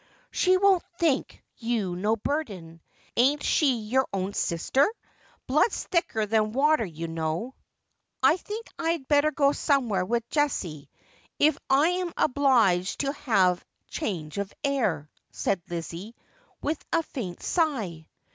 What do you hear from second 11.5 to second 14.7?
I am obliged to have change of